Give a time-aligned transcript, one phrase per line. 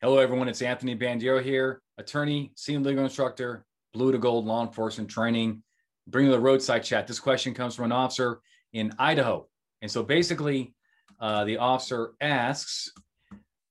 [0.00, 0.46] Hello, everyone.
[0.46, 5.60] It's Anthony Bandiero here, attorney, senior legal instructor, blue to gold law enforcement training.
[6.06, 7.08] Bring the roadside chat.
[7.08, 8.38] This question comes from an officer
[8.72, 9.48] in Idaho.
[9.82, 10.72] And so basically,
[11.18, 12.92] uh, the officer asks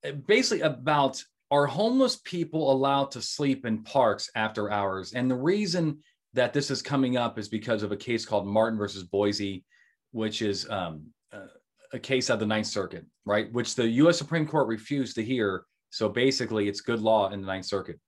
[0.05, 5.13] uh, basically about are homeless people allowed to sleep in parks after hours?
[5.13, 5.99] And the reason
[6.33, 9.63] that this is coming up is because of a case called Martin versus Boise,
[10.11, 11.47] which is um, uh,
[11.93, 13.49] a case of the Ninth Circuit, right?
[13.53, 14.17] Which the U.S.
[14.17, 15.63] Supreme Court refused to hear.
[15.89, 17.99] So basically, it's good law in the Ninth Circuit.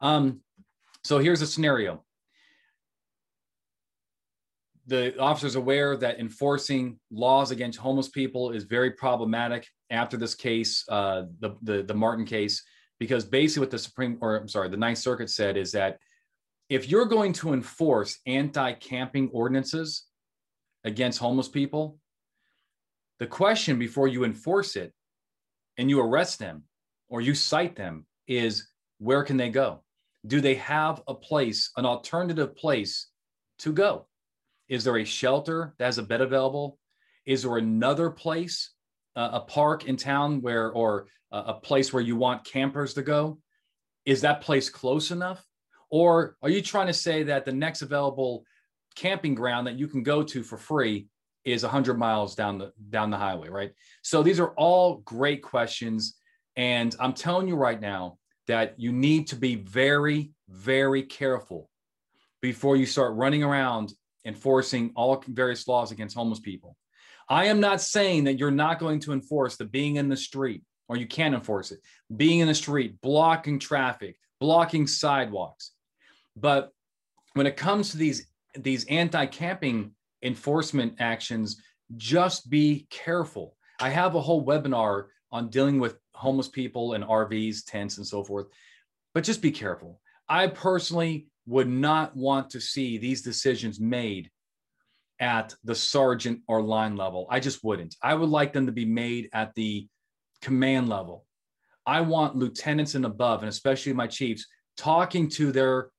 [0.00, 0.40] Um,
[1.04, 2.04] so here's a scenario.
[4.86, 10.84] The officer's aware that enforcing laws against homeless people is very problematic after this case,
[10.88, 12.62] uh, the, the, the Martin case,
[12.98, 15.98] because basically what the Supreme, or I'm sorry, the Ninth Circuit said is that
[16.68, 20.04] if you're going to enforce anti-camping ordinances
[20.84, 21.98] against homeless people,
[23.18, 24.92] the question before you enforce it
[25.78, 26.64] and you arrest them
[27.12, 28.68] or you cite them is
[28.98, 29.82] where can they go?
[30.26, 33.10] Do they have a place, an alternative place
[33.58, 34.06] to go?
[34.70, 36.78] Is there a shelter that has a bed available?
[37.26, 38.70] Is there another place,
[39.14, 43.02] uh, a park in town where, or uh, a place where you want campers to
[43.02, 43.38] go?
[44.06, 45.44] Is that place close enough?
[45.90, 48.44] Or are you trying to say that the next available
[48.96, 51.08] camping ground that you can go to for free
[51.44, 53.72] is 100 miles down the down the highway, right?
[54.00, 56.16] So these are all great questions
[56.56, 61.70] and I'm telling you right now that you need to be very very careful
[62.40, 63.92] before you start running around
[64.24, 66.76] enforcing all various laws against homeless people.
[67.28, 70.62] I am not saying that you're not going to enforce the being in the street
[70.88, 71.80] or you can't enforce it.
[72.14, 75.72] Being in the street, blocking traffic, blocking sidewalks.
[76.36, 76.70] But
[77.34, 79.92] when it comes to these these anti-camping
[80.22, 81.62] enforcement actions,
[81.96, 83.56] just be careful.
[83.80, 88.22] I have a whole webinar on dealing with homeless people and RVs, tents, and so
[88.22, 88.46] forth.
[89.12, 90.00] But just be careful.
[90.28, 94.30] I personally would not want to see these decisions made
[95.18, 97.26] at the sergeant or line level.
[97.28, 97.96] I just wouldn't.
[98.02, 99.88] I would like them to be made at the
[100.40, 101.26] command level.
[101.84, 104.46] I want lieutenants and above, and especially my chiefs,
[104.76, 105.90] talking to their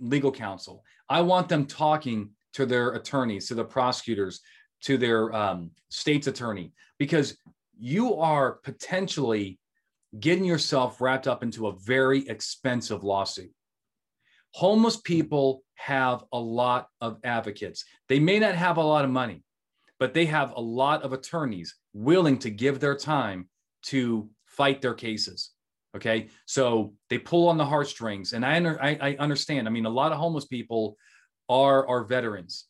[0.00, 0.82] legal counsel.
[1.08, 4.40] I want them talking to their attorneys, to the prosecutors,
[4.82, 7.36] to their um, state's attorney, because
[7.78, 9.58] you are potentially
[10.20, 13.50] getting yourself wrapped up into a very expensive lawsuit.
[14.52, 17.84] Homeless people have a lot of advocates.
[18.08, 19.42] They may not have a lot of money,
[19.98, 23.48] but they have a lot of attorneys willing to give their time
[23.86, 25.50] to fight their cases.
[25.94, 26.28] Okay.
[26.46, 28.32] So they pull on the heartstrings.
[28.32, 29.66] And I, I, I understand.
[29.66, 30.96] I mean, a lot of homeless people
[31.48, 32.66] are our veterans,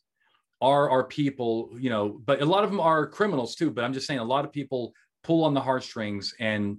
[0.61, 3.71] are our people, you know, but a lot of them are criminals too.
[3.71, 4.93] But I'm just saying a lot of people
[5.23, 6.77] pull on the heartstrings and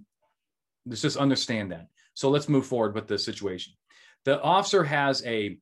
[0.89, 1.89] let's just understand that.
[2.15, 3.75] So let's move forward with the situation.
[4.25, 5.59] The officer has a,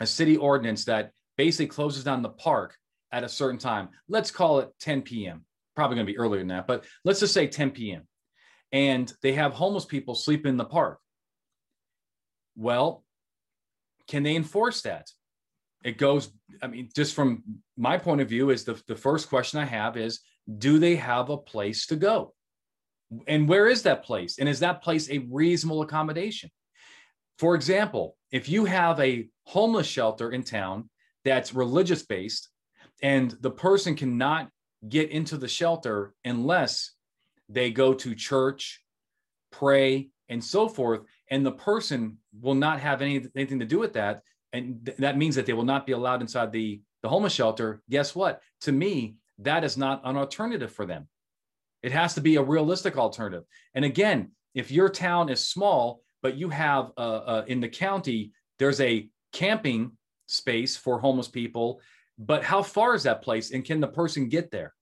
[0.00, 2.76] a city ordinance that basically closes down the park
[3.12, 3.88] at a certain time.
[4.08, 5.44] Let's call it 10 p.m.
[5.74, 8.02] Probably going to be earlier than that, but let's just say 10 p.m.
[8.72, 10.98] And they have homeless people sleep in the park.
[12.56, 13.04] Well,
[14.08, 15.08] can they enforce that?
[15.86, 16.30] it goes
[16.62, 17.42] i mean just from
[17.76, 20.20] my point of view is the, the first question i have is
[20.58, 22.34] do they have a place to go
[23.26, 24.38] and where is that place?
[24.38, 26.50] And is that place a reasonable accommodation?
[27.38, 30.90] For example if you have a homeless shelter in town
[31.24, 32.48] that's religious based
[33.02, 34.48] and the person cannot
[34.88, 36.92] get into the shelter unless
[37.48, 38.82] they go to church
[39.50, 43.92] pray and so forth and the person will not have any, anything to do with
[43.92, 44.22] that
[44.52, 47.82] and th- that means that they will not be allowed inside the the homeless shelter
[47.88, 48.40] guess what?
[48.62, 51.08] To me that is not an alternative for them
[51.86, 56.36] it has to be a realistic alternative and again if your town is small but
[56.36, 59.92] you have uh, uh, in the county there's a camping
[60.26, 61.80] space for homeless people
[62.18, 64.74] but how far is that place and can the person get there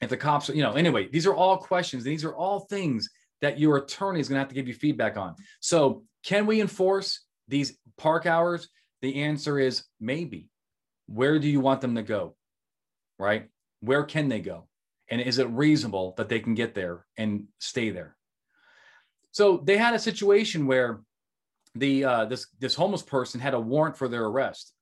[0.00, 3.08] if the cops you know anyway these are all questions these are all things
[3.40, 6.60] that your attorney is going to have to give you feedback on so can we
[6.60, 8.68] enforce these park hours?
[9.02, 10.48] The answer is maybe.
[11.06, 12.36] Where do you want them to go?
[13.18, 13.48] Right?
[13.80, 14.68] Where can they go?
[15.12, 18.16] And is it reasonable that they can get there and stay there?
[19.30, 21.02] So they had a situation where
[21.74, 24.72] the uh, this this homeless person had a warrant for their arrest,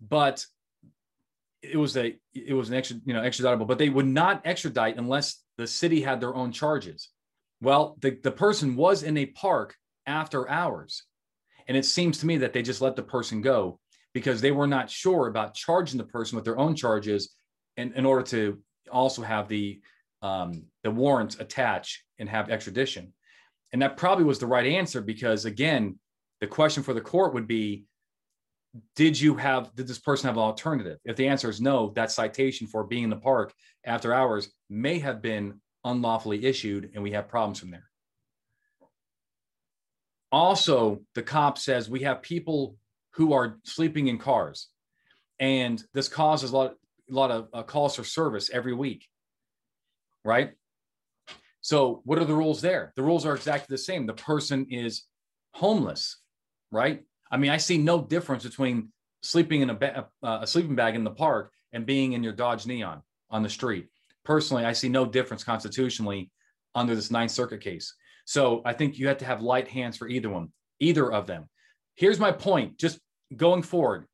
[0.00, 0.46] but
[1.60, 4.96] it was a it was an extra you know extraditable, but they would not extradite
[4.96, 7.10] unless the city had their own charges.
[7.60, 9.76] Well, the, the person was in a park
[10.06, 11.04] after hours.
[11.68, 13.78] And it seems to me that they just let the person go
[14.14, 17.34] because they were not sure about charging the person with their own charges
[17.76, 18.58] in, in order to
[18.90, 19.80] also have the
[20.22, 23.12] um, the warrants attached and have extradition.
[23.72, 25.98] And that probably was the right answer because, again,
[26.40, 27.84] the question for the court would be
[28.96, 30.98] Did you have, did this person have an alternative?
[31.04, 33.52] If the answer is no, that citation for being in the park
[33.84, 37.88] after hours may have been unlawfully issued, and we have problems from there.
[40.32, 42.76] Also, the cop says we have people
[43.14, 44.68] who are sleeping in cars,
[45.38, 46.74] and this causes a lot,
[47.10, 49.06] a lot of uh, calls for service every week,
[50.24, 50.52] right?
[51.60, 52.92] So, what are the rules there?
[52.96, 54.06] The rules are exactly the same.
[54.06, 55.04] The person is
[55.52, 56.18] homeless,
[56.70, 57.02] right?
[57.30, 58.92] I mean, I see no difference between
[59.22, 62.32] sleeping in a, ba- uh, a sleeping bag in the park and being in your
[62.32, 63.88] Dodge Neon on the street.
[64.24, 66.30] Personally, I see no difference constitutionally
[66.74, 67.94] under this Ninth Circuit case.
[68.24, 71.48] So I think you have to have light hands for either one, either of them.
[71.94, 72.98] Here's my point just
[73.36, 74.06] going forward.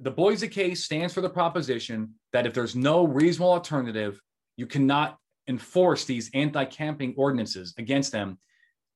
[0.00, 4.20] The, Boise case stands for the proposition that if there's no reasonable alternative,
[4.56, 5.18] you cannot
[5.48, 8.38] enforce these anti-camping ordinances against them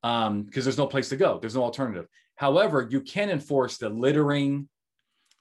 [0.03, 1.39] because um, there's no place to go.
[1.39, 2.07] There's no alternative.
[2.37, 4.69] However, you can enforce the littering,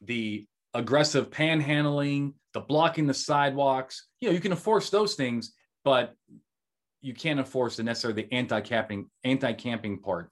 [0.02, 4.08] the aggressive panhandling, the blocking the sidewalks.
[4.20, 5.54] You know, you can enforce those things,
[5.84, 6.16] but
[7.02, 10.32] you can't enforce the necessarily the anti-camping anti-camping part.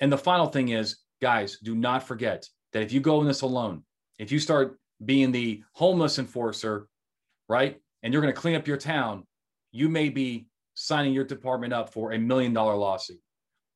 [0.00, 3.42] And the final thing is, guys, do not forget that if you go in this
[3.42, 3.84] alone,
[4.20, 6.86] if you start being the homeless enforcer,
[7.48, 9.26] right, and you're going to clean up your town,
[9.72, 13.18] you may be signing your department up for a million dollar lawsuit.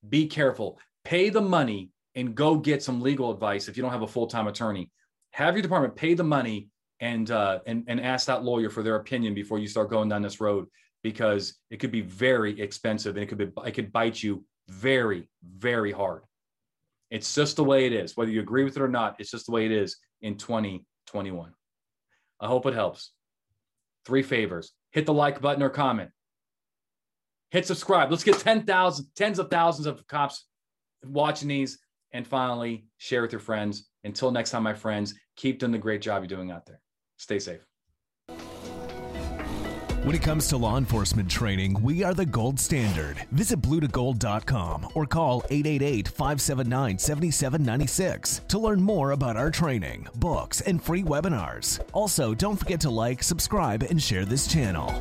[0.06, 0.79] Be careful.
[1.02, 4.26] Pay the money and go get some legal advice if you don't have a full
[4.26, 4.91] time attorney.
[5.32, 6.69] Have your department pay the money
[7.00, 10.20] and uh, and and ask that lawyer for their opinion before you start going down
[10.20, 10.67] this road
[11.02, 15.26] because it could be very expensive and it could be it could bite you very
[15.43, 16.23] very hard.
[17.11, 18.17] It's just the way it is.
[18.17, 21.53] Whether you agree with it or not, it's just the way it is in 2021.
[22.41, 23.12] I hope it helps.
[24.05, 26.11] Three favors hit the like button or comment.
[27.51, 28.11] Hit subscribe.
[28.11, 30.47] Let's get 10,000, tens of thousands of cops
[31.05, 31.79] watching these.
[32.12, 33.89] And finally, share with your friends.
[34.05, 36.81] Until next time, my friends, keep doing the great job you're doing out there.
[37.17, 37.67] Stay safe.
[40.05, 43.17] When it comes to law enforcement training, we are the gold standard.
[43.33, 50.83] Visit bluetogold.com or call 888 579 7796 to learn more about our training, books, and
[50.83, 51.81] free webinars.
[51.95, 54.93] Also, don't forget to like, subscribe, and share this channel.